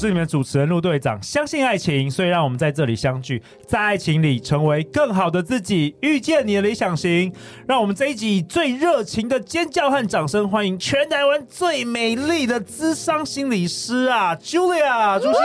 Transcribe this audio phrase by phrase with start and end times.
[0.00, 7.30] 是你们主持人陆队长，相信爱情，所以让我们在这里相聚，在爱情里成为更好的自己，遇见你的理想型。
[7.68, 15.36] 让我们这一集以最热情的尖叫和掌声，欢迎全台湾最美丽的咨商心理师啊，Julia 朱芯仪，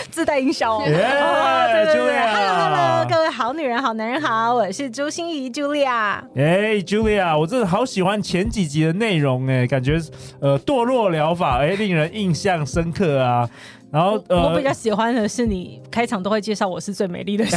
[0.10, 6.22] 自带音效哦，Julia，Hello，Hello，各位好女人、好男人好，我是朱心怡，Julia。
[6.34, 10.00] 哎，Julia，我真的好喜欢前几集的内容，哎，感觉
[10.40, 12.64] 呃堕落疗法，哎，令人印象。
[12.70, 13.48] 深刻啊，
[13.90, 17.44] 然后我，我比较喜欢的是你开场都会介绍我是最美丽的。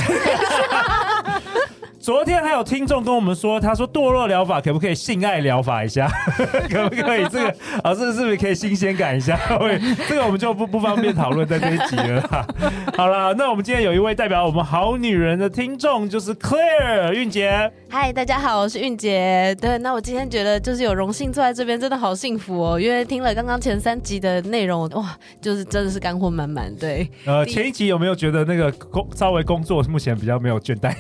[2.04, 6.06] 昨天还有听众跟我们说，他说堕落疗法可不可以性爱疗法一下？
[6.70, 7.24] 可不可以？
[7.30, 7.48] 这个
[7.82, 9.40] 啊，这个是不是可以新鲜感一下？
[10.10, 12.48] 这个我们就不不方便讨论在这一集了。
[12.98, 17.72] 好了，那我们今天有一位代表我们好女人的听众，就是 Claire 韵杰。
[17.90, 19.56] 嗨，大家好，我是韵杰。
[19.62, 22.78] 对，那我今天觉得就是有荣幸坐在这边，真的好幸福哦。
[22.78, 26.76] 因为听了刚刚前三集的内容，哇，就是真的是干货满满。
[26.76, 30.94] 对，呃，前一集有没有觉得那个工稍微工作目前比较没有倦怠？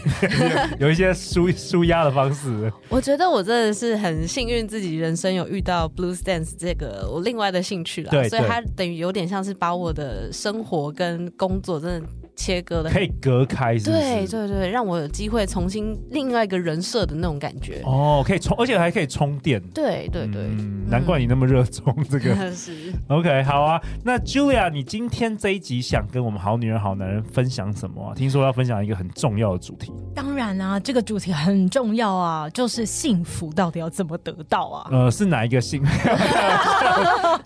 [0.80, 12.08] 有一些舒舒压的方式，我觉得我真的是很幸运，自己人生有遇到 Blues Dance 这个我另外的兴趣了，对，所以它等于有点像是把我的生活跟工作真的。
[12.36, 14.02] 切割的可以隔开是不是？
[14.02, 19.62] 对对对，让我有机会重新另外一个人设的那种感觉哦，可以充，而且还可以充电。
[19.74, 22.34] 对对对，嗯，难怪你那么热衷这个。
[22.52, 23.80] 是 OK，好啊。
[24.04, 28.16] 那 Julia，你今天这一集想跟我们好女人好男人分享什么啊？
[28.16, 29.92] 听说要分享一个很重要的主题。
[30.16, 34.90] 当然啊，这个主题很重要啊，就是幸福到底要怎么得到啊？
[34.92, 36.10] 呃，是哪一个幸福？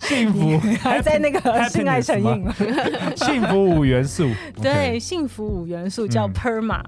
[0.00, 2.44] 幸福还在那个性爱成瘾？
[3.16, 4.28] 幸福五元素。
[4.62, 4.77] 对。
[4.78, 6.80] 对，幸福五元素叫 PERMA。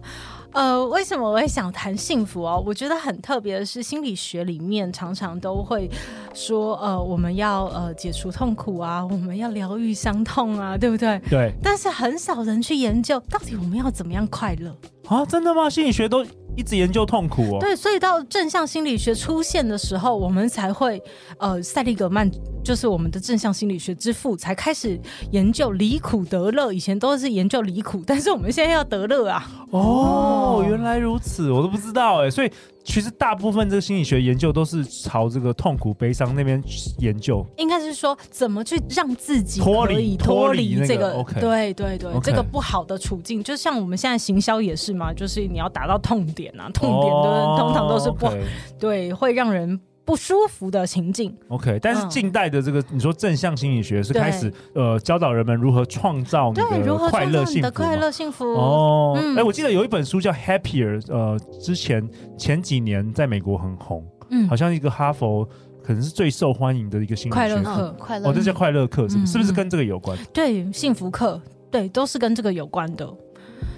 [0.52, 2.62] 嗯、呃，为什么我会想谈幸福哦？
[2.66, 5.88] 我觉得很特别的是，心理学里面常常都会
[6.34, 11.20] 说，呃，我们要呃解除痛苦啊，我们要疗愈伤痛啊，对不对？
[11.30, 11.52] 对。
[11.62, 14.74] 但是很少人去研究，到底我们要怎么样快乐
[15.06, 15.24] 啊？
[15.24, 15.70] 真的吗？
[15.70, 16.26] 心理学都。
[16.60, 21.02] 一直研究痛苦哦，对，所以到正向心理学出现的时候，我们才会，
[21.38, 22.30] 呃，塞利格曼
[22.62, 25.00] 就是我们的正向心理学之父，才开始
[25.32, 26.70] 研究离苦得乐。
[26.70, 29.50] 以前都是研究离苦，但是我们现在要得乐啊！
[29.70, 32.52] 哦，原来如此，我都不知道哎，所以。
[32.82, 36.62] 其实大部分这个心理学研究都是朝这个痛苦、悲伤那边
[36.98, 43.42] 研究，应该是说怎么去让自己可以脱离这个，对对对，这个不好的处境。
[43.44, 48.34] 就像我们现在行销也是嘛，就是你要达到痛点啊，痛点都通常都是不好，
[48.78, 49.80] 对，会让人。
[50.10, 56.64] 不舒服的情境，OK，但是近代的这个、嗯、你说正向心理学是开始呃教导人们如何创造你的
[57.08, 58.44] 快乐幸福，快乐幸福。
[58.44, 59.14] 哦。
[59.16, 59.36] 哎、嗯。
[59.36, 65.48] 欸，我记得有一本书叫 Happier，呃，之前前几年在美国很红，嗯，好像一个哈佛
[65.80, 69.24] 可能是最受欢迎的一个心理学课，快乐课，哦，这叫快乐课，是不是？
[69.24, 70.18] 嗯、是不是跟这个有关？
[70.32, 71.40] 对，幸福课，
[71.70, 73.08] 对，都是跟这个有关的。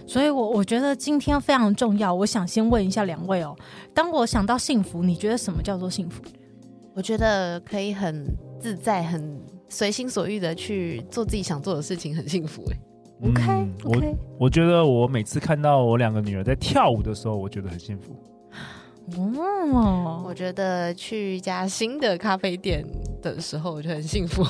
[0.06, 2.12] 所以我，我我觉得今天非常重要。
[2.12, 3.56] 我想先问一下两位哦，
[3.94, 6.22] 当我想到幸福，你觉得什么叫做幸福？
[6.94, 8.26] 我觉得可以很
[8.60, 12.62] 自在、很随心所欲的去做自己想做的事情，很幸福。
[12.70, 12.76] 哎
[13.28, 18.14] ，OK，嗯，我我觉得我每次看到我两个女儿在跳舞的时候，我觉得很幸福。
[19.16, 22.84] 哦，我觉得去一家新的咖啡店
[23.22, 24.44] 的时候，我觉得很幸福。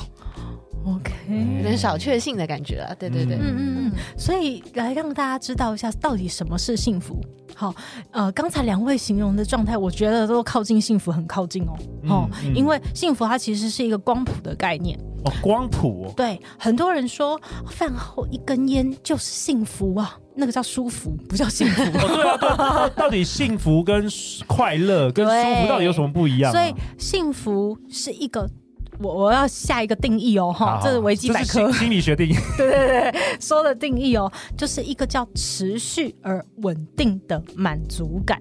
[0.85, 1.11] OK，
[1.57, 7.19] 有点小确幸的感觉啊，对对对，嗯嗯嗯，所以来让大家知道一下，到底什么是幸福。
[7.55, 7.73] 好，
[8.11, 11.73] 呃，刚才两位形容的状态，我觉得都靠近幸福，很靠近哦。
[12.09, 14.99] 哦、嗯嗯，因为幸福它其实是一个光谱的概念。
[15.23, 16.13] 哦，光谱、哦。
[16.17, 21.81] 对，很多人说饭后一根烟就是幸福啊，那个叫舒服，不叫幸福。
[21.97, 24.05] 哦、对啊，对啊，到底幸福跟
[24.47, 26.53] 快乐跟舒服到底有什么不一样、啊？
[26.53, 28.49] 所以幸福是一个。
[28.99, 32.33] 我我要下一个定义哦，哈，这是维基百科心理学定义。
[32.57, 38.39] 对对对，说的定义哦，就是一个叫持续而稳定的满足感。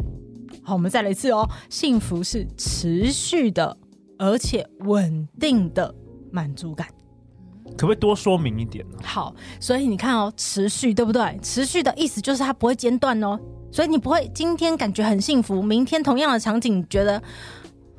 [0.62, 3.76] 好，我们再来一次哦，幸福是持续的
[4.18, 5.94] 而且稳定的
[6.30, 6.86] 满足感。
[7.76, 8.98] 可不可以多说明一点呢？
[9.02, 11.38] 好，所以你看哦，持续对不对？
[11.42, 13.38] 持续的意思就是它不会间断哦，
[13.70, 17.20] 所以你不会今天感觉很幸福，明天同样的场景觉得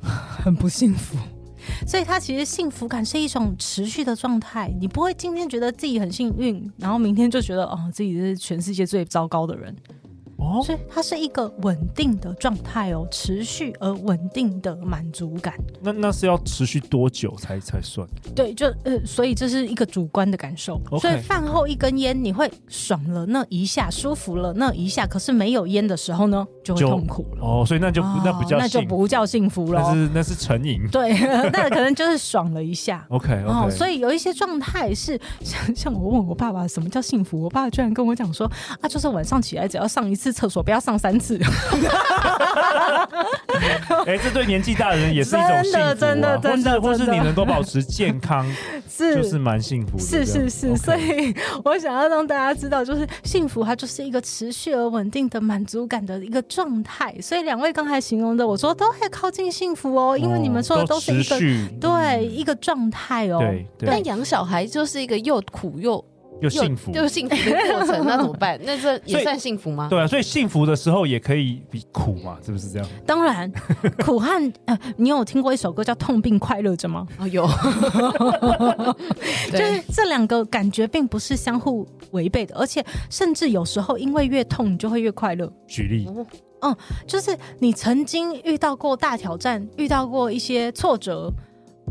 [0.00, 1.18] 很不幸福。
[1.86, 4.72] 所以，他其实幸福感是一种持续的状态。
[4.80, 9.74] 你不会今天觉得自己很幸运，然后明天就觉得哦，自己是全世界最糟糕的人。
[10.44, 15.54] 哦，所以它是一个稳定的状态哦，持续而稳定的满足感。
[15.80, 18.06] 那那是要持续多久才才算？
[18.34, 20.80] 对，就呃，所以这是一个主观的感受。
[21.00, 27.44] 所以饭后一根烟，你会爽了那一下，舒服了那一下，可是没有烟的时候呢，就会痛苦了。
[27.44, 30.86] 哦，所以那就、哦、那不叫那就不叫幸福了，那是那是成瘾。
[30.90, 31.12] 对，
[31.52, 33.06] 那可能就是爽了一下。
[33.08, 33.70] OK OK、哦。
[33.70, 38.50] 所以有一些状态是像像我问我爸爸什么叫幸福，我爸爸居然跟我讲说
[38.80, 41.40] 啊，就是晚上起来只要上一次厕所，不要上三次。
[44.06, 48.46] 哎、欸，这对年纪大的人也是一种幸福、啊，真的真的真的，或是你能够保持健康，
[48.90, 50.02] 是就是蛮幸福的。
[50.02, 51.34] 是是是所以
[51.64, 57.14] 我想要让大家知道，就是幸福它就是一个持续而稳定的满足感的一个状态。
[57.22, 63.38] 所以两位刚才形容的，我说都会靠近幸福哦，因为你们说的都是一个、嗯、对一个状态哦。
[63.38, 66.04] 对，对但养小孩就是一个又苦又。
[66.40, 68.58] 又幸福，又幸福的过程， 那怎么办？
[68.64, 69.86] 那这也算幸福吗？
[69.88, 72.86] 对啊，所以幸福的时候也可以比苦嘛，是不是这样？
[73.06, 73.50] 当然，
[74.04, 77.06] 苦和呃，你有听过一首歌叫《痛并快乐着》吗？
[77.18, 77.46] 哦，有，
[79.52, 85.50] 就是这两个感觉并不是相互违背的，而且甚至有时候因为越痛，你就会越快乐。
[85.66, 86.06] 举例，
[86.60, 86.76] 嗯，
[87.06, 91.32] 就是你曾经遇到过大挑战，遇到过一些挫折。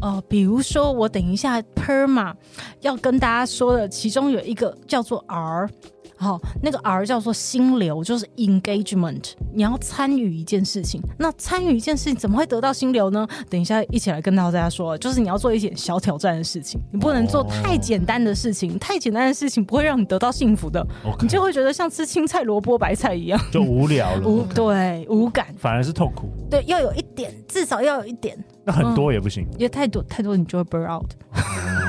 [0.04, 2.34] 呃，比如说我等一下 PERMA
[2.82, 5.70] 要跟大家说的，其中有一个叫做 R，
[6.18, 9.32] 好，那个 R 叫做心流，就是 engagement。
[9.54, 13.26] 你要参与一件事情，那参与一件事情怎么会得到心流呢？
[13.50, 20.86] 等一下一起来跟大家说，就是你要做一点小挑战的事情，你不能做太简单的事情，太简单的事情不会让你得到幸福的.
[21.22, 26.28] 你就会觉得像吃青菜、萝卜、白菜一样，就无聊了，无对无感，反而是痛苦。
[26.50, 28.38] 对，要有一点，至少要有一点。
[28.66, 31.12] 那很多也不行，因为太多太多，你就会 burn out。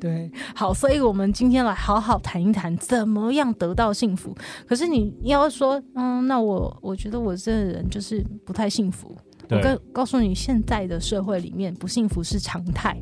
[0.00, 4.36] 对，好，所以我们今天来好好谈一谈，怎么样得到幸福。
[4.66, 9.16] 可是你要说，嗯，那我我觉得我这个人就是不太幸福。
[9.48, 12.98] 我跟告诉你，现在的社会里面，不幸福是常态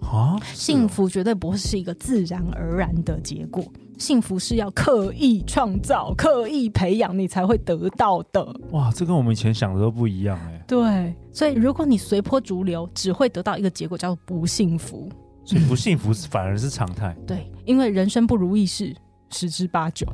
[0.00, 3.64] 啊，幸福绝对不会是一个自然而然的结果。
[3.96, 8.44] 幸福是要刻意创造、刻意培养，你才会得到的。
[8.70, 10.59] 哇，这跟我们以前想的都不一样哎。
[10.70, 15.10] 对，所以如果你随波逐流，只会得到一个结果，叫做不幸福。
[15.44, 17.12] 所以不幸福反而是常态。
[17.26, 18.94] 对，因为人生不如意事
[19.30, 20.06] 十之八九。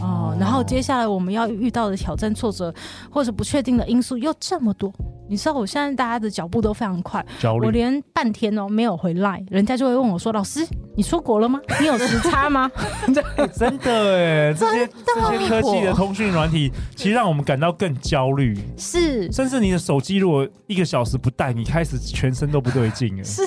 [0.00, 2.72] 哦，哦，然后接下来我们要遇到的挑战、挫折
[3.10, 4.92] 或者不确定的因素又这么多。
[5.28, 7.24] 你知道我现在大家的脚步都非常快，
[7.60, 10.64] 我连半天哦没有回来，人家就会问我说：“老师，
[10.96, 11.60] 你出国了吗？
[11.80, 12.70] 你有时差吗？”
[13.36, 18.56] 欸、真的哎，这些这些科技的通讯软体，其实让我们感到更焦虑。
[18.76, 23.12] 是，甚至你的手机如果一个小时不带，你开始全身都不对劲。
[23.24, 23.44] 是，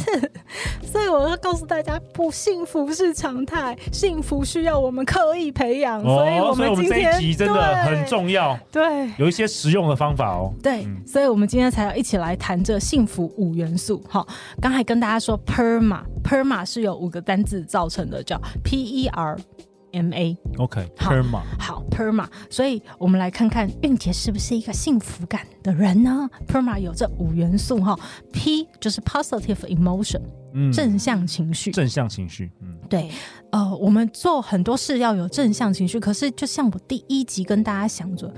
[0.83, 6.03] 所以我要告诉大家，不幸福是常态，幸福需要我们刻意培养。
[6.41, 8.59] 哦，所以我们这一集真的很重要。
[8.69, 10.53] 对，有一些实用的方法哦。
[10.61, 11.69] 对，嗯、所以我们今天。
[11.69, 14.03] 才要一起来谈这幸福五元素。
[14.09, 14.27] 好，
[14.59, 19.37] 刚才跟大家说，PERMA，PERMA 是由五个单字造成的，叫 P E R
[19.91, 20.37] M A。
[20.57, 21.41] OK，PERMA。
[21.59, 22.25] 好，PERMA。
[22.49, 27.97] 所以我们来看看韵杰是不是一个幸福感的人呢？PERMA 有这五元素哈
[28.31, 30.21] ，P 就是 positive emotion，
[30.53, 33.09] 嗯，正向情绪，正向情绪，嗯，对，
[33.51, 38.33] 呃，我们做很多事要有正向情绪，可是就像我第一集跟大家想着。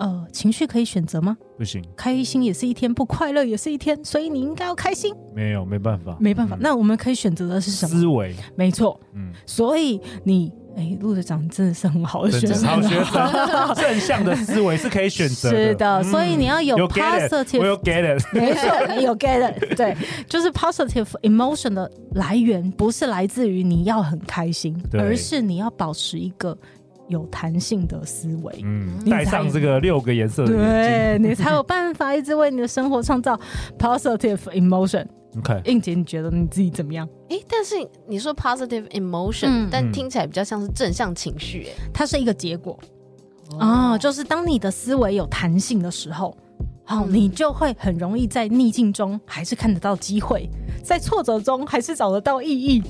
[0.00, 1.36] 呃，情绪可以选择吗？
[1.56, 5.12] 不行，开心也是一天，不快乐也是一天，所以你应该要开心。
[5.34, 6.54] 没有，没办法，没办法。
[6.54, 7.98] 嗯、那我们可以选择的是什么？
[7.98, 9.00] 思维，没错。
[9.14, 15.56] 嗯，所以你，哎，陆队长真的是很好的学生，好学生， 正向的思维是可以选择的。
[15.56, 19.96] 是的，所以你要有 positive，我有 get it，没错，你有 get it，对，
[20.28, 26.56] 就是 positive emotion 的来源不是来自于你要很开心，而是你要保持一个。
[27.08, 33.34] 有弹性的思维，嗯，戴上这个六个颜色对，你才有办法一直为你的生活创造
[33.78, 35.06] positive emotion。
[35.38, 37.08] OK，韵杰，你觉得你自己怎么样？
[37.30, 37.76] 哎、欸，但是
[38.06, 42.78] 你说 positive emotion，、嗯、但听起来比较像是正向情绪，哎，它是一个结果。
[43.52, 46.36] 哦，哦，就是当你的思维有弹性的时候，
[46.84, 50.50] 好、嗯，你就会很容易在逆境中还是看得到机会，
[50.82, 52.82] 在挫折中还是找得到意义。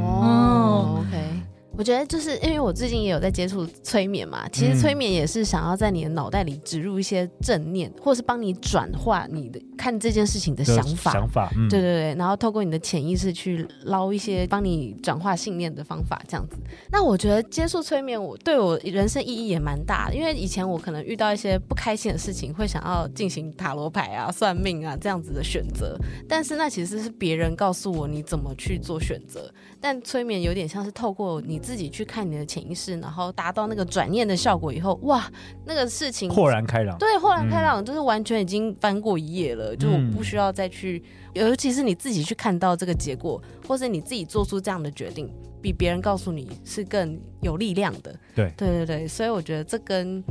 [0.00, 1.41] 哦、嗯、，OK。
[1.76, 16.56] 我觉得就是因为我最近也有在接触催眠嘛，其实催眠也是想要在你的脑袋里植入一些正念，或是帮你转化你的看这件事情的想法，想法，嗯、对对对，然后透过你的潜意识去捞一些帮你转化信念的方法，这样子。
[16.90, 25.98] 那我觉得接触催眠，我对我人生意义也蛮大的，因为以前我可能遇到一些不开心的事情，会想要进行塔罗牌啊、算命啊这样子的选择，
[26.28, 35.30] 但是那其实是别人告诉我你怎么去做选择，但催眠有点像是透过你自己去看你的潜意识，然后达到那个转念的效果以后，哇，
[35.64, 41.02] 那个事情豁然开朗，对，豁然开朗，嗯、就是完全已经翻过一页了，就我不需要再去，
[41.34, 48.14] 嗯、尤其是你自己去看到这个结果，或是你自己做出这样的决定，比别人告诉你是更有力量的。
[48.34, 50.22] 对，对对对，所以我觉得这跟。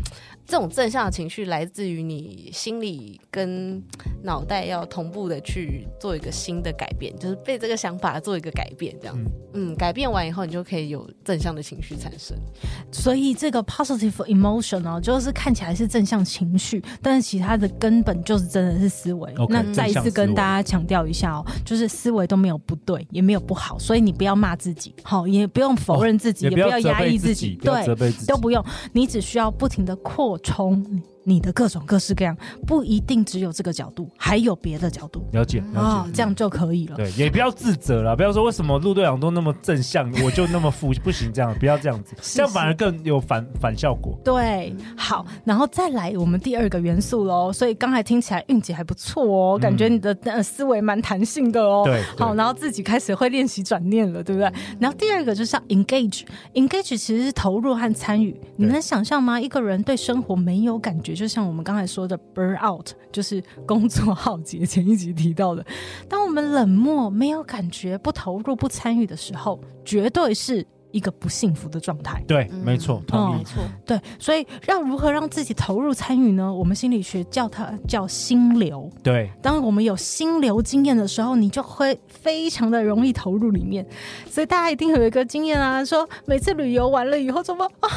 [0.51, 3.81] 这种正向的情绪来自于你心里跟
[4.21, 9.17] 脑袋要同步的去做一个新的改变，就是被这个想法做一个改变，这样。
[9.53, 12.37] 嗯，嗯，改变完以后，你就可以有正向的情绪产生。
[12.91, 19.33] 所以这个 positive emotion 哦，就是看起来是正向情绪，但是其他的根本就是真的是思维。
[19.35, 27.85] Okay, 那再一次跟大家强调一下哦，就是思维都没有不对，也没有不好，所以你不要骂自己，好，也不用否认自己，哦、也不要压抑自己，对，
[28.27, 31.03] 都不用，你只需要不停的扩冲。
[31.23, 32.35] 你的各种各式各样，
[32.65, 35.25] 不一定只有这个角度，还有别的角度。
[35.33, 36.95] 了解，了解，哦，这样就可以了。
[36.95, 44.17] 对，也不要自责了，不要说为什么陆队长都那么正向，我就那么负，不行，这样不要这样子，是是这样反而更有反反效果。
[44.23, 47.51] 对，好，然后再来我们第二个元素喽。
[47.53, 51.83] 所以刚才听起来运气还不错哦，感觉你的呃思维蛮弹性的哦。
[51.85, 54.51] 对，好，然后自己开始会练习转念了，对不对？
[54.79, 58.39] 然后第二个就是要 engage，engage 其实是投入和参与。
[58.55, 59.39] 你能想象吗？
[59.39, 64.65] 一个人对生活没有感觉，就像我们刚才说的 burn out，就是工作耗竭。
[64.65, 65.65] 前一集提到的，
[66.07, 70.65] 当我们冷漠、没有感觉、不投入、不参与的时候，绝对是。
[70.91, 76.53] 一个不幸福的状态，对，没错，同意，没错，对，所以要如何让自己投入参与呢？
[76.53, 78.89] 我们心理学叫它叫心流。
[79.01, 83.85] 对，当我们有心流经验的时候，你就会非常的容易投入里面。
[84.29, 87.89] 所以大家一定会有一个经验啊，说每次旅游完了以后，怎么啊，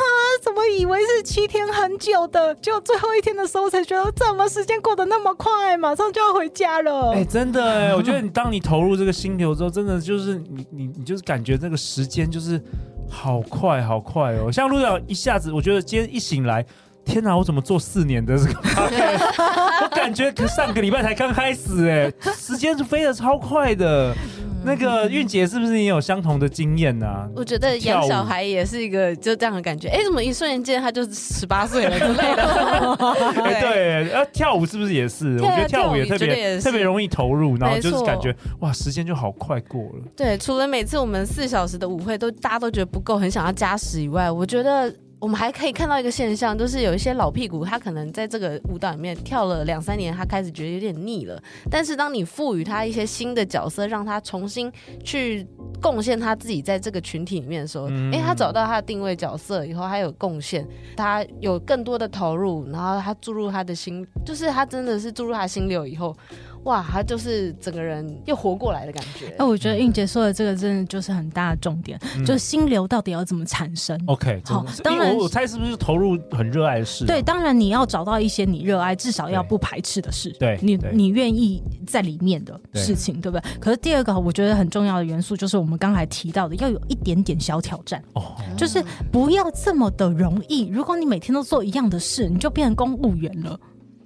[0.42, 7.12] 怎么以为是七天很久的，就最后一天的时候才觉得，怎么时间过得那么快，马上就要回家了。
[7.12, 12.62] 哎，真的哎，我觉得你当你投入这个心流之后，真的就是你你你就是感觉那个时间就是。
[13.08, 14.50] 好快，好快哦！
[14.50, 16.64] 像陆导一下子，我觉得今天一醒来，
[17.04, 18.54] 天哪，我怎么做四年的这个？
[19.82, 24.14] 我感觉可上个礼拜才刚开始，哎，时间是飞得超快的。
[24.64, 27.28] 那个韵姐是不是也有相同的经验呢、啊？
[27.36, 29.88] 我觉得养小孩也是一个就这样的感觉。
[29.88, 32.96] 哎，怎么一瞬间他就十八岁了之类的？
[33.34, 35.36] 对， 对，呃，跳舞是不是也是？
[35.40, 40.04] 我觉得跳舞也特别特别容易投入，然后就是感觉哇，时间就好快过了。
[40.16, 44.92] 对，除了每次我们四小时的舞会都大家都觉得不够，很想要加时以外，我觉得。
[45.24, 51.42] 我们还可以看到一个现象，就是有一些老屁股，他可能在这个舞蹈里面跳了两三年，他开始觉得有点腻了。
[51.70, 54.70] 但是当你赋予他一些新的角色，让他重新
[55.02, 55.46] 去
[55.80, 66.14] 贡献他自己在这个群体里面的时候，嗯、诶，他找到他的定位角色以后，他有贡献，他有更多的投入，然后他注入他的心，就是他真的是注入他心流以后。
[66.64, 69.34] 哇，他就是整个人又活过来的感觉。
[69.38, 77.06] 那我觉得韵杰说的这个真的就是很大的重点，嗯、就是心流到底要怎么产生？OK，好，当然我猜是不是投入很热爱的事、啊？
[77.06, 83.60] 对，当然你要找到一些你热爱，至少要不排斥的事，对，你你愿意在里面的事情，对，对不对？
[83.60, 90.68] 可是第二个我觉得很重要的元素就是我们刚才提到的，要有一点点小挑战，哦，就是不要这么的容易。
[90.68, 93.58] 如果你每天都做一样的事，你就变成公务员了。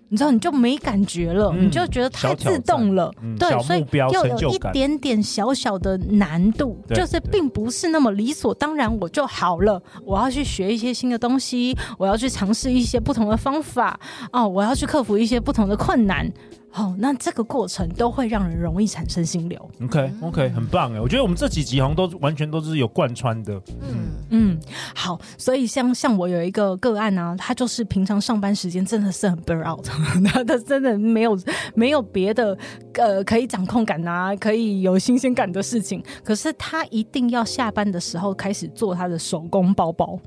[0.08, 9.82] 你知道你就没感觉了，嗯、你就觉得太自动了，嗯、对，所以要有一点点小小的难度，就是并不是那么理所当然我就好了。
[10.04, 13.98] 我要去学一些新的东西，我要去尝试一些不同的方法，
[14.32, 16.30] 哦，我要去克服一些不同的困难。
[16.70, 19.70] 好、哦，那这个过程都会让人容易产生心流。
[19.80, 21.00] Okay, 很棒哎！
[21.00, 23.54] 我觉得我们这几集好像都完全都是有贯穿的。
[23.80, 24.60] 嗯嗯，
[24.94, 29.84] 好，所以像像我有一个个案呢、啊，他就是平常上班时间真的是很 burn out，
[30.26, 31.38] 他他真的没有
[31.74, 32.56] 没有别的
[32.94, 40.18] 呃可以掌控感啊，可以有新鲜感的事情，可是他一定要下班的时候开始做他的手工包包。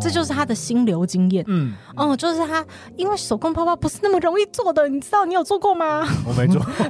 [0.00, 2.64] 这就是他的心流经验，嗯，哦，就是他，
[2.96, 6.04] 因为手工泡泡不是那么容易做的，你知道你有做过吗？
[6.26, 6.86] 我没做过，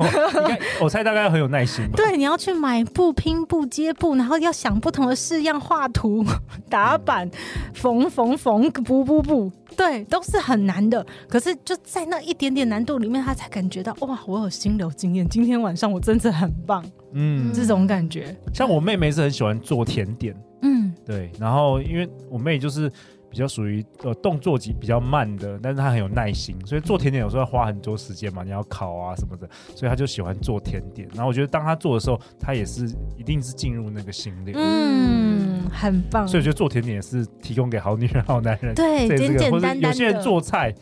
[0.80, 1.92] 我猜大概很有耐心吧。
[1.96, 6.24] 对，你要去买布、拼布、接布，然后要想不同的式样、画图、
[6.70, 7.30] 打板、
[7.74, 11.04] 缝缝缝、补补补，对，都是很难的。
[11.28, 18.34] 可是就在那一点点难度里面，他才感觉到哇，我有心流经验，今天晚上我真的很棒，嗯，这种感觉。
[18.54, 20.34] 像我妹妹是很喜欢做甜点。
[20.62, 22.90] 嗯，对，然后因为我妹就是
[23.32, 31.08] 比较属于呃动作级比较慢的，但是他很有耐心，所以做甜点有时候要花很多时间嘛，你要烤啊什么的，所以他就喜欢做甜点。
[31.14, 32.84] 然后我觉得当他做的时候，他也是
[33.16, 36.28] 一定是进入那个心里，嗯，很棒。
[36.28, 39.88] 所以我觉得做甜点也是提供给好女人、好男人，对， 简简单单的。
[39.88, 40.74] 有些人做菜，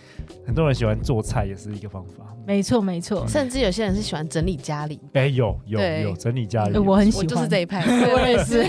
[0.45, 2.25] 很多人喜欢做菜，也是一个方法。
[2.45, 3.25] 没错，没错。
[3.29, 4.99] 甚至有些人是喜欢整理家里。
[5.13, 8.67] 哎，有有有整理家里，我很喜欢，我就是这一派，我也是。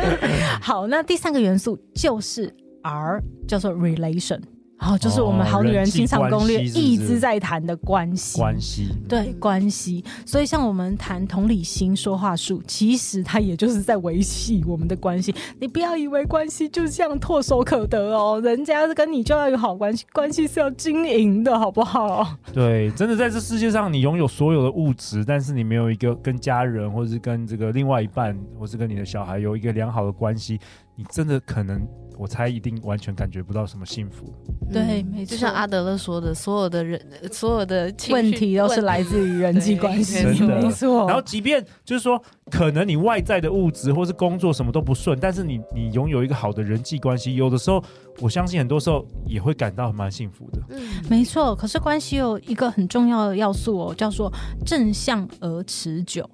[0.60, 2.54] 好，那第三个元素就是
[2.84, 4.40] R，叫做 relation。
[4.76, 10.04] 然后就是我们好女人情场攻略一直在谈的关系，关系对关系。
[10.26, 15.34] 所以像我们谈同理心、说话术，其实它也就是在维系我们的关系。
[15.58, 22.36] 你不要以为关系就这样唾手可得哦，人家跟你就要有好关系，关系是要经营的，好不好？
[22.52, 30.60] 对，真的在这世界上，你拥有所有的物质，但是你没有一个跟家人，或者是跟这个另外一半，或是跟你的小孩有一个良好的关系，
[30.96, 31.80] 你真的可能。
[32.16, 34.32] 我猜一定完全感觉不到什么幸福。
[34.72, 41.06] 对，没错，就像阿德勒说的，所有的人，所有的问题都是来自于人际关系，没错。
[41.06, 47.82] 然后，即便就是说，可能你外在的物质或是工作什么都不顺，但是你你拥有一个好的人际关系，有的时候，
[48.20, 50.60] 我相信很多时候也会感到蛮幸福的。
[50.70, 51.54] 嗯，没错。
[51.54, 54.32] 可是关系有一个很重要的要素哦，叫做
[54.64, 56.28] 正向而持久。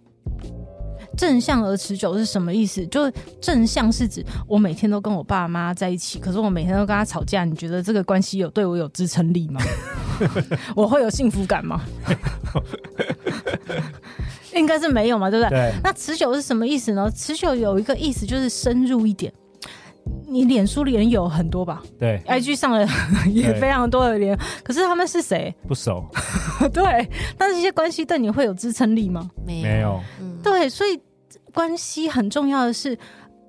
[1.21, 2.87] 正向而持久是什么意思？
[2.87, 3.13] 就是
[3.43, 7.45] 正向是指我每天都跟我爸妈在一起，可是我每天都跟他吵架。
[7.45, 9.61] 你觉得这个关系有对我有支撑力吗？
[10.75, 11.83] 我会有幸福感吗？
[14.55, 15.59] 应该是没有嘛，对不对？
[15.59, 15.75] 对。
[15.85, 17.11] 那持久是什么意思呢？
[17.15, 19.31] 持久有一个意思就是深入一点。
[20.27, 21.83] 你脸书里人有很多吧？
[21.99, 22.19] 对。
[22.27, 22.89] IG 上的
[23.29, 25.55] 也非常多的人，可是他们是谁？
[25.69, 26.03] 不熟。
[26.73, 27.07] 对。
[27.37, 29.29] 但是这些关系对你会有支撑力吗？
[29.47, 30.01] 没有。
[30.43, 30.99] 对，所以
[31.51, 32.99] 关系很重要的是，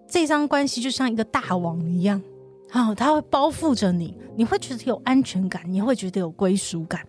[0.08, 2.22] 这张关系就像一个大网一样，
[2.70, 7.06] 好，它会包覆着你，你会觉得有安全感，你会觉得有归属感，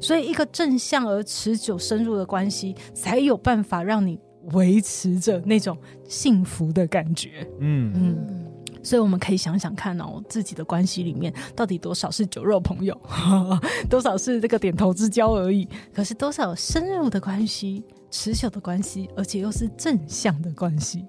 [0.00, 4.18] 所以一个正向而持久深入的关系，才有办法让你
[4.52, 5.76] 维持着那种
[6.08, 7.46] 幸福的感觉。
[7.60, 8.46] 嗯嗯，
[8.82, 13.00] 所以我们可以想想看哦，自己的关系里面到底多少是酒肉朋友，
[13.88, 17.84] 多少是这个点头之交而已，可是多少有深入的关系。
[18.12, 21.04] 持久的关系，而且又是正向的关系。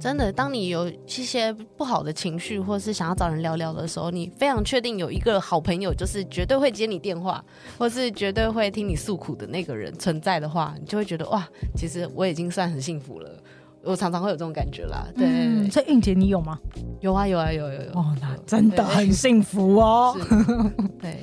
[0.00, 7.42] 真的，当你有一些不好的情绪，或是想要找人聊聊的时候，你非常确定有一个好朋友，就是绝对会接你电话，
[7.78, 13.30] 或是绝对会听你诉苦的那个人存在的话，你就会觉得哇，其实我已经算很幸福了。
[13.84, 15.06] 我常常会有这种感觉啦。
[15.16, 16.58] 对，嗯、所以韵姐，你有吗？
[17.00, 17.90] 有啊，有啊，有有有。
[17.92, 20.16] 哦，那真的很幸福哦。
[21.00, 21.16] 对。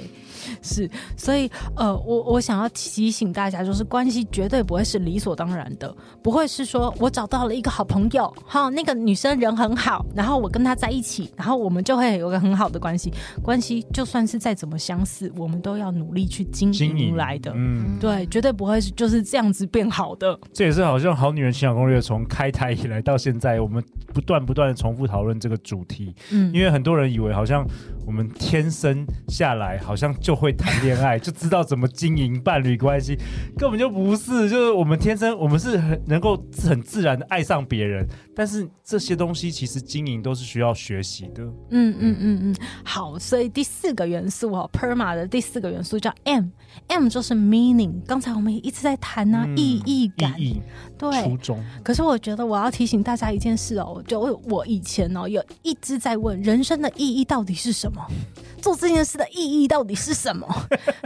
[0.62, 13.14] 是，所以呃，我我想要提醒大家，就是关系绝对不会是理所当然的，不会是说我找到了一个好朋友，哈，那个女生人很好，然后我跟她在一起，然后我们就会有个很好的关系。
[13.42, 20.38] 关系就算是再怎么相似，我们都要努力去经营来的，嗯，对，绝对不会是就是这样子变好的。
[20.54, 27.66] 这也是好像好女人情感攻略从开台以来到现在，我们不断不断的重复讨论这个主题，嗯，因为很多人以为好像
[28.06, 30.49] 我们天生下来好像就会。
[30.52, 33.18] 谈恋爱就知道怎么经营伴侣关系，
[33.58, 34.50] 根本就不是。
[34.50, 41.44] 就是我们天生，我们是很能够很自然的爱上别人，但是这些东西其实经营都是需要学习的。
[41.70, 47.94] 嗯嗯嗯嗯，好，所以第四个元素哦，PERMA 的第四个元素叫 M，M 就是 meaning。
[48.06, 50.62] 刚才我们也一直在谈啊，嗯、意义感，意义
[50.98, 51.64] 对，初衷。
[51.84, 58.06] 可是我觉得我要提醒大家一件事哦，就我以前哦有一直在问人生的意义到底是什么，
[58.60, 60.48] 做这件事的意义到底是什么？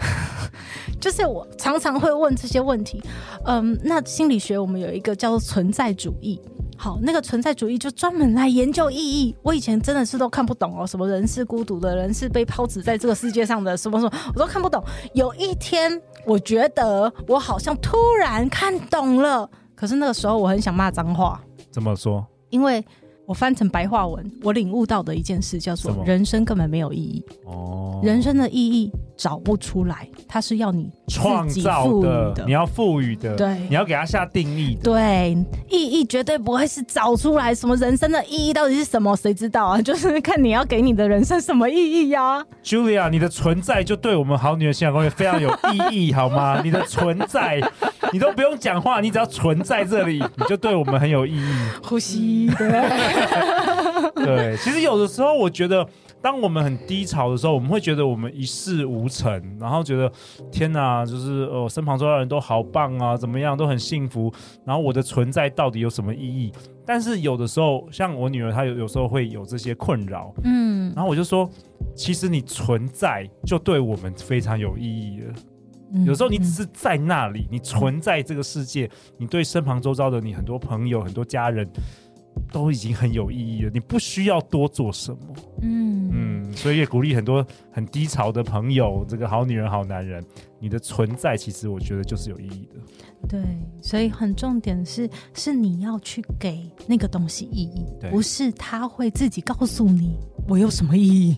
[1.00, 3.02] 就是我常常会问这些问题，
[3.46, 6.40] 嗯，那心理学我们有一个叫做存在主义，
[6.78, 9.36] 好，那个存在主义就专门来研究意义。
[9.42, 14.82] 我以前真的是都看不懂哦，什么人是孤独的，人是被抛掷在这个世界上的，什么什么我都看不懂。
[15.14, 21.42] 有一天，我觉得我好像突然看懂了，可是那个时候我很想骂脏话。
[21.70, 22.26] 怎么说？
[22.50, 22.84] 因为。
[23.26, 27.24] 我翻成白话文，我领悟到的一件事叫做：人生根本没有意义。
[27.46, 34.82] 哦，人生的意义找不出来，它是要你创造的，你要赋予的，对，你要给它下定义的。
[34.84, 35.38] 对，
[35.70, 39.80] 意义绝对不会是找出来什么人生的意义到底是什么，谁知道啊？
[39.82, 42.46] 就是看你要给你的人生什么意义呀，啊。
[42.62, 46.60] Julia，你的存在就对我们好女人情场攻略非常有意义，好吗？
[46.64, 47.62] 你的存在。
[48.12, 51.54] 你都不用讲话，你只要存在这里，你就对我们很有意义。
[51.82, 52.70] 呼吸，对，
[54.16, 54.58] 对。
[54.58, 55.88] 其实有的时候，我觉得
[56.22, 60.12] 当我们很低潮的时候，我们会觉得我们一事无成，然后觉得
[60.52, 64.32] 天哪，就是呃身旁周遭的人都好棒啊，怎么样都很幸福，
[64.66, 66.52] 然后我的存在到底有什么意义？
[66.86, 71.50] 但是有的时候，像我女儿，她有有时候会有这些困扰，嗯，然后我就说，
[71.96, 75.34] 其实你存在就对我们非常有意义了。
[75.96, 81.70] 嗯、有时候你只是在那里，你存在这个世界，你对身旁周遭的你很多朋友、很多家人
[82.54, 83.72] 都已经很有意义了。
[83.74, 90.24] 你不需要多做什么，嗯嗯，所以也鼓励很多很低潮的朋友，这个好女人、好男人，
[90.60, 93.28] 你的存在其实我觉得就是有意义的。
[93.28, 93.42] 对，
[93.82, 100.16] 所以很重点是，是你要去给那个东西意义，对不是他会自己告诉你
[100.48, 101.38] 我有什么意义。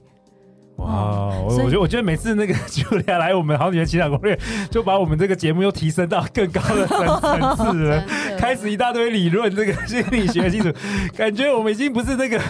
[0.77, 4.38] 哇，我我觉得我觉得每次那个 Julia 来我们好女人情感攻略，
[4.69, 8.03] 就把我们这个节目又提升到更高的层层次了，
[8.38, 10.69] 开始一大堆理论，这个心理学基础，
[11.15, 12.41] 感觉我们已经不是那个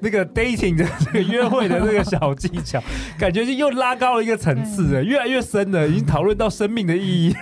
[0.00, 2.80] 那个 dating 的这个约会的那个小技巧，
[3.18, 7.34] 感觉就又拉高了一个层次了，越来越深了，已经讨论到生命的意义。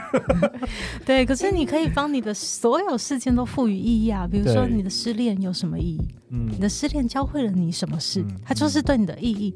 [1.04, 6.00] 对，可是你可以帮你的所有事件都赋予意义啊，比如说你的失恋有什么意义？
[6.30, 8.24] 嗯，你的失恋教会了你什么事？
[8.44, 9.54] 它就是对你的意义。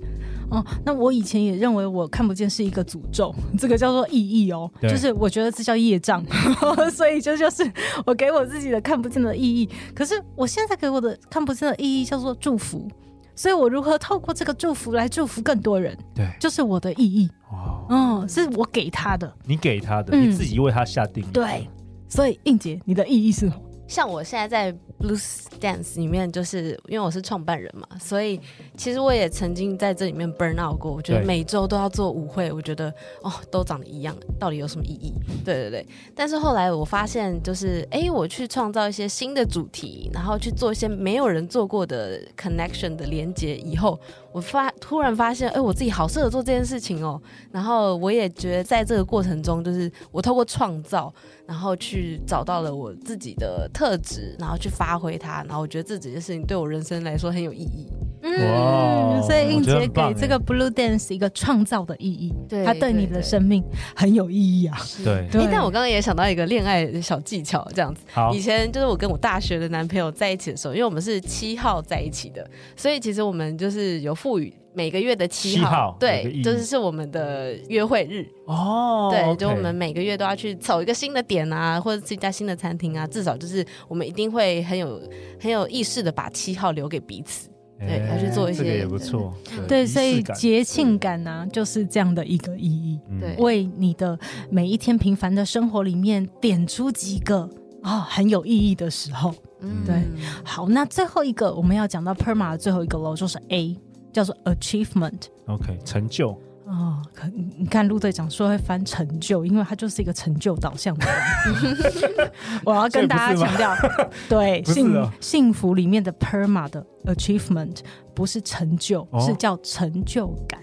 [0.50, 6.24] 哦，那我以前也认为我看不见是一个诅咒， 这个叫做意义哦，对就是我觉得这叫业障，
[6.92, 7.72] 所以这就，就是
[8.04, 9.68] 我给我自己的看不见的意义。
[9.94, 12.86] 可是我现在给我的看不见的意义叫做祝福，
[13.34, 15.96] 所以我如何透过这个祝福来祝福更多人？
[16.14, 17.28] 对，就是我的意义。
[17.50, 21.26] 哦，嗯，是我给他的，你给他的，嗯、你自己为他下定义。
[21.32, 21.68] 对，
[22.08, 23.54] 所以应杰，你的意义是什么？
[23.86, 28.40] 像我现在在 Blues Dance 里面，就是因为我是创办人嘛，所以
[28.76, 30.90] 其实我也曾经在这里面 burn out 过。
[30.90, 32.92] 我觉得每周都要做舞会，我觉得
[33.22, 35.12] 哦，都长得一样，到底有什么意义？
[35.44, 35.86] 对对对。
[36.14, 44.00] 但是后来我发现，就是哎，我去创造一些新的主题，然后去做一些没有人做过的 connection 的连接以后，
[44.34, 47.22] 我发突然发现，哎，我自己好适合做这件事情哦。
[47.52, 51.14] 然后我也觉得，在这个过程中，就是我透过创造。
[51.46, 57.86] 然后去找到了我自己的特质，然后去发挥它，然后我觉得这几件事情对我人生来说很有意义。
[58.22, 63.62] 嗯，所以应杰给这个 Blue Dance 一个创造的意义，对，它对你的生命
[63.94, 64.78] 很有意义啊。
[65.04, 65.46] 对，对。
[65.52, 68.00] 但我刚刚也想到一个恋爱的小技巧，这样子。
[68.14, 74.50] 好，以前就是我跟我大学的男朋友在一起的时候，因为我们是七号在一起的，所以其实我们就是有赋予。
[74.72, 79.08] 每个月的七号，号对，就是是我们的约会日哦。
[79.12, 85.00] 对，okay、就我们每个月都要去走一个新的点啊，或者是一家新的餐厅啊，至少就是我们一定会很有
[85.38, 87.48] 很有意识的把七号留给彼此。
[87.78, 89.32] 对，要去做一些，这个也不错。
[89.44, 92.98] 对，对，所以节庆感呢、啊，就是这样的一个意义。
[93.20, 94.18] 对，为你的
[94.50, 97.48] 每一天平凡的生活里面点出几个
[97.82, 99.32] 啊、哦、很有意义的时候。
[99.60, 99.94] 嗯，对。
[100.42, 103.76] 好，那最后一个我们要讲到 PERMA 的最后一个喽，就是 A。
[104.14, 106.30] 叫做 achievement，OK，成就
[106.66, 107.02] 哦。
[107.12, 107.26] 可
[107.58, 112.30] 你看陆队长说会翻成就，因为他就是一个成就导向的人。
[112.64, 113.74] 我要跟大家强调，
[114.28, 117.80] 对 幸幸福里面的 PERMA 的 achievement
[118.14, 120.58] 不是成就，是叫成就感。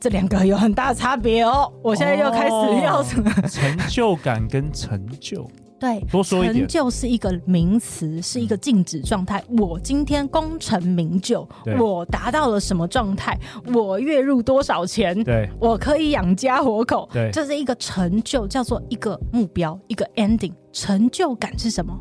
[0.00, 1.70] 这两个有很大的差别哦。
[1.82, 3.30] 我现在又开始要什么？
[3.46, 5.46] 成就感跟成就。
[5.80, 6.54] 对，多说一点。
[6.54, 9.42] 成就是一个名词，是一个静止状态。
[9.58, 13.36] 我今天功成名就，我达到了什么状态？
[13.74, 15.24] 我月入多少钱？
[15.24, 17.08] 对，我可以养家活口。
[17.10, 20.52] 对，这是一个成就，叫做一个目标，一个 ending。
[20.72, 21.98] 成就感是什么？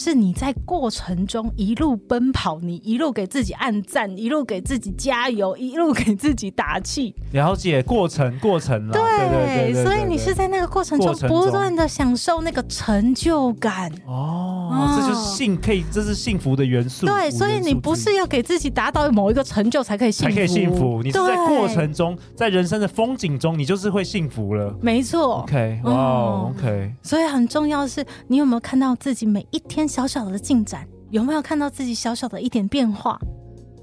[0.00, 7.14] 是你在过程中一路奔跑，你一路给自己按赞，一路给自己加油，一路给自己打气。
[7.32, 8.94] 了解过程，过程了。
[8.94, 13.92] 对，对，对，所以你是在那个过程中不断的享受那个成就感。
[14.06, 17.04] 哦，哦，这就是幸，可以，这是幸福的元素。
[17.04, 21.02] 对，所以你不是要给自己达到某一个成就才可以幸福，才可以幸福。
[21.02, 24.74] 你是在过程中，在人生的风景中，你就是会幸福了。
[24.80, 25.42] 没错。
[25.42, 26.94] OK，哇，哦，OK。
[27.02, 33.20] 所以很重要的是，你有没有看到自己每一天小小的进展，有没有看到自己小小的一点变化？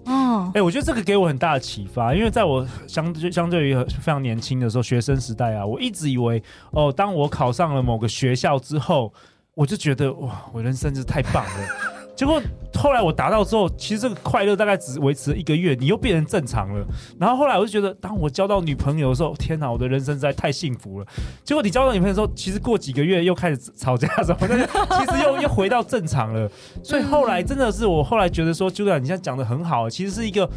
[0.06, 6.41] 哦，哎、我觉得这个给我很大的启发，因为在我相对相对于非常年轻的时候，学生时代啊，我一直以为，
[6.72, 9.13] 哦，当我考上了某个学校之后，
[9.54, 11.97] 我就觉得哇，我人生是太棒了。
[12.17, 12.41] 结果
[12.73, 16.84] 后来我达到之后，其实这个快乐大概只维持了一个月，你又变成正常了。
[17.19, 21.06] 然后后来我就觉得，当我交到女朋友的时候，天哪，我的人生实在太幸福了。
[21.43, 26.49] 结果你交到女朋友的时候，其实过几个月又开始吵架什么，的其实又又回到正常了。
[26.84, 30.49] 所以后来真的是我后来觉得说就像你现在讲的很好，其实是一个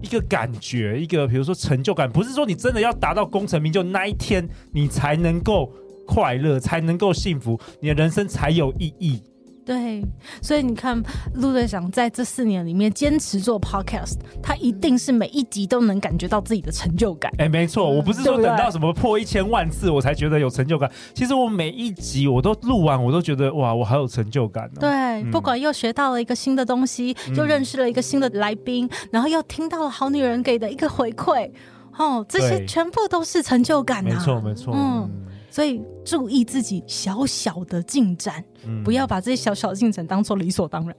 [0.00, 5.72] 一个感觉，一个比如说成就感，不是说你真的要达到功成名就那一天，你才能够
[6.06, 9.20] 快乐，才能够幸福，你的人生才有意义。
[9.68, 10.02] 对，
[10.40, 10.98] 所以你看，
[11.34, 17.30] 陆队长在这四年里面坚持做 podcast，他一定是每一集都能感觉到自己的成就感。
[17.36, 24.80] 哎，没错，我不是说等到什么破一千万次我才觉得有成就感，其实我每一集我都录完，我都觉得哇，我好有成就感哦。
[24.80, 31.50] 对，嗯、不管又学到了一个新的东西，又认识了一个新的来宾，嗯、然后又听到了好女人给的一个回馈，
[31.98, 34.08] 哦，这些全部都是成就感啊。
[34.08, 35.10] 没错，没错，嗯。
[35.58, 40.96] 所以注意自己小小的进展，嗯、不要把这些小小的进展当做理所当然。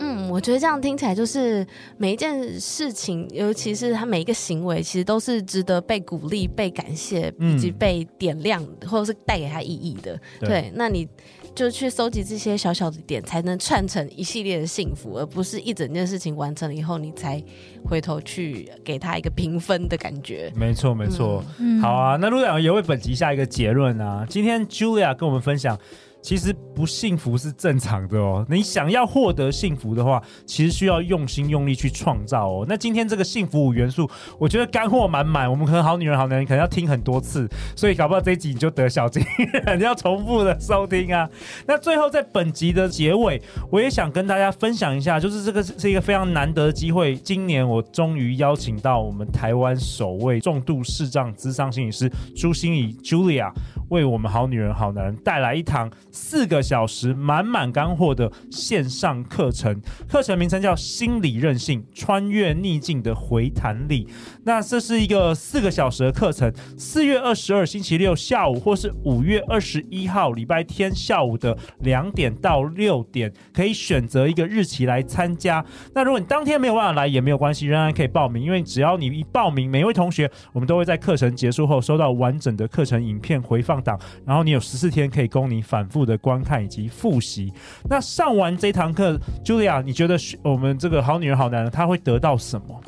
[0.00, 1.64] 嗯，我觉得这样听起来就是
[1.96, 10.20] 每一件事情，尤其是他每一个行为，其实都是值得被鼓励、被感谢以及被点亮，嗯、或者是带给他意义的。
[10.40, 11.06] 对，对，那你。
[11.54, 17.42] 就去搜集这些小小的点，才能串成一系列的幸福，而不是一整件事情完成了以后，你才
[17.84, 20.50] 回头去给他一个评分的感觉。
[20.54, 21.44] 没错，没错。
[21.58, 24.26] 嗯、好啊，那陆导也为本集下一个结论啊。
[24.28, 25.78] 今天 Julia 跟我们分享。
[26.22, 28.44] 其实不幸福是正常的哦。
[28.48, 32.66] 你想要获得幸福的话，其实需要用心用力去创造哦。
[32.68, 35.50] 那今天这个幸福五元素，我觉得干货满满。
[35.50, 39.22] 我们可能好女人好男人可能要听很多次，所以搞不好这一集你就得小金
[39.64, 41.28] 人，你要重复的收听啊。
[41.66, 47.16] 那最后在本集的结尾，我也想跟大家分享一下，就是这个是一个非常难得的机会。
[47.16, 53.52] 今年我终于邀请到我们台湾首位重度视障咨商心理师朱心怡 Julia，
[53.90, 55.88] 为我们好女人好男人带来一堂。
[56.10, 64.04] 四个小时满满干货的线上课程，课程名称叫《心理韧性：穿越逆境的回弹力》。
[64.44, 75.64] 那这是一个四个小时的课程，四月二十二星期六下午，或是五月二十一号礼拜天下午的两点到六点，可以选择一个日期来参加。
[75.94, 87.52] 那如果你当天没有办法来也没有关系，仍然可以报名，因为只要你一报名，每一位同学我们都会在课程结束后收到完整的课程影片回放档，然后你有十四天可以供你反复的观看以及复习。
[87.88, 92.80] 那上完这堂课，Julia，你觉得我们这个好女人好男人他会得到什么？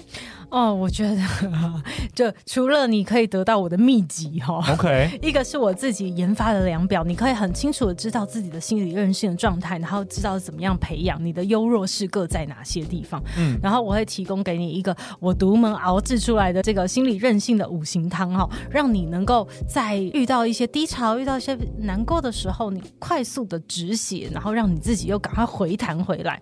[0.53, 1.17] 哦，我觉得
[2.15, 13.23] 就除了你可以得到我的秘籍哈，OK， 一个是我自己研发的量表，你可以很清楚的知道自己的心理韧性的状态，然后知道怎么样培养你的优弱势各在哪些地方。
[13.39, 26.39] 嗯，然后我会提供给你一个我独门熬制出来的这个心理韧性的五行汤哈，让你能够在遇到一些低潮、遇到一些难过的时候，你快速的止血，然后让你自己又赶快回弹回来。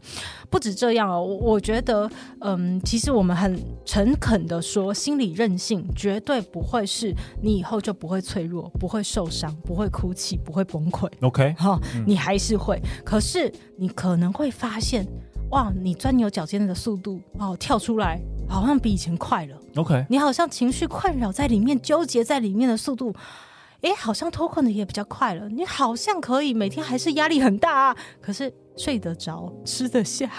[0.49, 3.57] 不止这样哦，我觉得，嗯，其实我们很
[4.01, 11.07] 诚恳的说，心理韧性绝对不会是你以后就不会脆弱、不会受伤、不会哭泣、不会崩溃。
[11.21, 15.07] OK，哈，你还是会，嗯、可是你可能会发现，
[15.51, 19.57] 哇，你钻牛角尖的速度哦，跳出来好像比以前快了。
[19.77, 23.15] OK，你好像情绪困扰在里面、纠结在里面的速度。
[23.83, 25.49] 哎，好像脱困的也比较快了。
[25.49, 30.31] 你好像可以每天还是压力很大啊，可是睡得着、吃得下，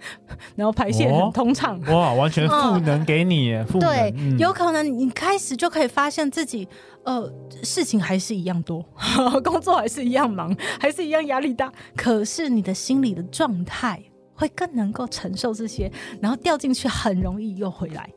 [0.56, 1.80] 然后排泄很通畅。
[1.86, 3.88] 哦、哇，完全赋能给你，赋能。
[3.88, 6.66] 对，嗯、有可能你开始就可以发现自己，
[7.04, 7.30] 呃，
[7.62, 8.82] 事情还是一样多，
[9.44, 14.02] 工作还是一样忙，还是一样压力大，可是你的心理的状态
[14.34, 18.08] 会更能够承受这些，然后掉进去很容易又回来。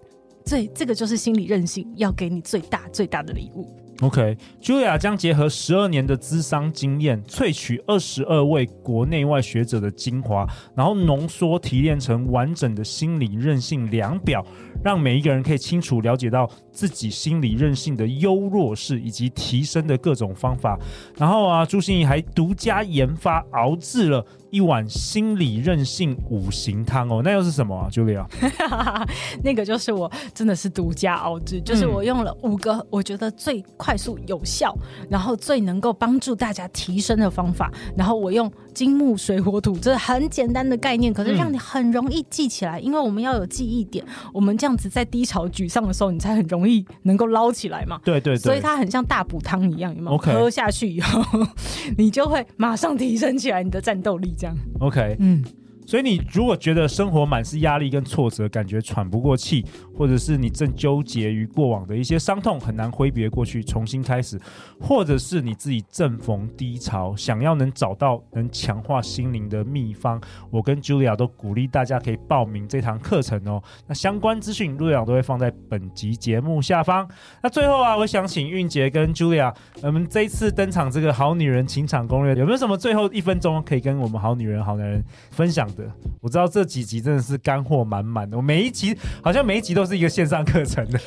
[0.45, 3.71] 所以这个就是心理韧性要给你最大最大的礼物。
[4.01, 14.41] OK，Julia 将结合十二年的咨商经验，萃取二十二位国内外学者的精华，然后浓缩提炼成完整的心理韧性量表，
[14.81, 20.79] 让每一个人可以清楚了解到自己心理韧性的优弱势以及提升的各种方法。
[21.17, 28.25] 然后啊，朱芯仪还独家研发熬制了一碗心理韧性五行汤哦，那又是什么啊，Julia？
[29.43, 34.75] 那个就是我真的是独家熬制，就是我用了五个我觉得最快速有效，
[35.09, 47.99] 然后最能够帮助大家提升的方法，然后我用金木水火土，这很简单的概念，可是让你很容易记起来，因为我们要有记忆点，我们这样子在低潮沮丧的时候，你才很容易能够捞起来嘛。
[48.05, 50.31] 对对对，所以它很像大补汤一样，有没有？Okay.
[50.31, 51.21] 喝下去以后，
[51.97, 54.33] 你就会马上提升起来你的战斗力。
[54.37, 55.43] 这样，OK，嗯。
[55.89, 59.65] 所以你如果觉得生活满是压力跟挫折，感觉喘不过气，
[59.97, 64.39] 或者是你正纠结于过往的一些伤痛，很难挥别过去，重新开始，
[64.79, 70.21] 或者是你自己正逢低潮，想要能找到能强化心灵的秘方，
[70.51, 73.59] 我跟 Julia 都鼓励大家可以报名这堂课程哦。
[73.87, 77.09] 那相关资讯陆阳都会放在本集节目下方。
[77.41, 85.91] 那最后啊，我想请韵杰跟 Julia，我们这一次登场这个好女人情场攻略，有没有什么最后一分钟可以跟我们好女人好男人分享的？
[86.21, 90.99] 我知道这几集真的是干货满满的，我每一集好像每一集都是一个线上课程的。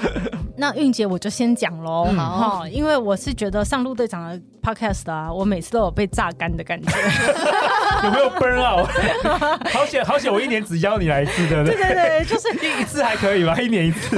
[0.56, 6.90] 那韵姐我就先讲喽，好、嗯，因为我是觉得上路队长的 podcast 啊，我每次都有被榨干的感觉。
[8.04, 8.88] 有没有 burn out？
[9.70, 11.76] 好险好险，我一年只邀你来一次，对不对？
[11.76, 13.56] 对对对，就是 一一次还可以吧？
[13.60, 14.16] 一年一次。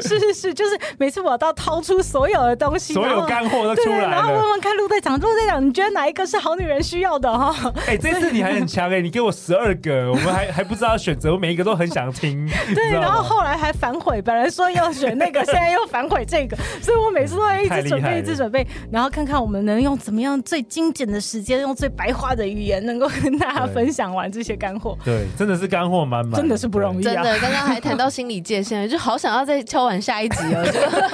[0.00, 7.54] 是是是，就是每次我都要掏出所有的东西，所有干货都出来了，然后问问看陆队长，陆队长，你觉得哪一个是好女人需要的哈？
[7.86, 12.48] 哎、欸，这次你还很强哎、欸，你给我十二个，我们还还不知道选择，我每一个都很想听。
[12.74, 24.96] 对，然后后来还反悔，本来说要选那个，现在又反悔这个，所以我每次都会一直准备，一直准备，然后看看我们能用怎么样最精简的时间，用最白话的语言，能够跟大家分享完这些干货。
[25.04, 27.14] 对，真的是干货满满，真的是不容易、啊。
[27.14, 30.64] 真的，刚刚还谈到心理界限，就好想要再敲完下一集哦。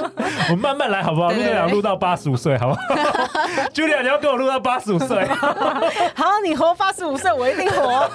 [0.51, 1.31] 我们慢慢来好不好？
[1.31, 2.81] 路队长录到八十五岁，好不好？
[3.75, 5.25] Julia，你要跟我录到八十五岁。
[6.15, 8.11] 好，你活八十五岁，我一定活。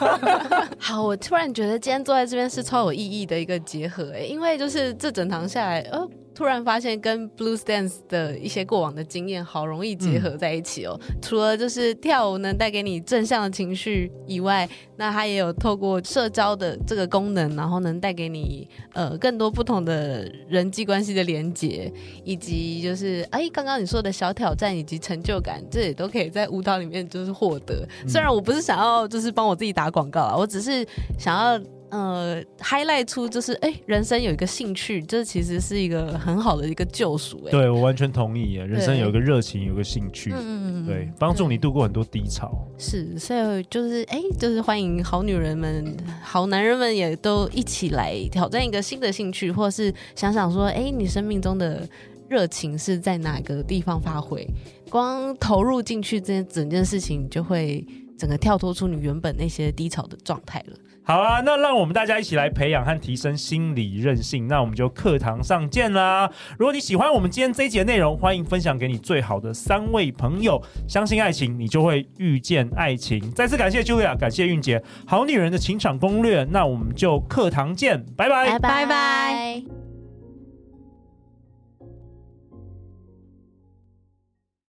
[0.79, 6.07] 好，我突然觉得今天坐在这边是超有意义的一个结合哎，因为就是这整堂下来，呃。
[6.37, 10.95] 突然发现跟 Blues Dance 的一些过往的经验好容易结合在一起哦。
[11.19, 21.91] 除了就是跳舞能带给你正向的情绪以外，那它也有透过社交的这个功能，然后能带给你呃更多不同的人际关系的连接，
[22.23, 27.83] 以及就是哎刚刚你说的小挑战以及成就感，这也都可以在舞蹈里面就是获得。
[28.07, 30.85] 虽然我不是想要就是帮我自己打广告啊，我只是
[31.17, 31.59] 想要。
[31.89, 37.41] 呃，highlight 出就是，哎、欸，人生有一个兴趣，这其实是一个很好的一个救赎。
[37.45, 38.55] 哎，对我完全同意。
[38.55, 42.51] 人生有一个热情，有个兴趣，嗯嗯，对，帮助你度过很多低潮。
[42.77, 51.87] 是，所以就是，哎、欸，就是欢迎好女人们、好男人们也都一起来挑战一个新的兴趣，或是想想说，哎、欸，你生命中的
[52.27, 54.45] 热情是在哪个地方发挥？
[54.89, 57.85] 光投入进去，这整件事情就会
[58.17, 60.77] 整个跳脱出你原本那些低潮的状态了。
[61.07, 64.45] 好啊，那让我们大家一起来培养和提升心理韧性。
[64.45, 66.29] 那我们就课堂上见啦！
[66.59, 70.61] 如果你喜欢我们今天这一集的内容，欢迎分享给你最好的三位朋友。
[70.85, 73.31] 相信爱情，你就会遇见爱情。
[73.31, 76.43] 再次感谢 Julia，感谢韵姐，好女人的情场攻略。
[76.43, 79.76] 那我们就课堂见，拜拜，拜拜。